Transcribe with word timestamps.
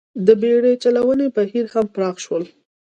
د 0.25 0.27
بېړۍ 0.41 0.75
چلونې 0.83 1.27
بهیر 1.35 1.65
هم 1.73 1.85
پراخ 1.95 2.15
شول 2.25 2.43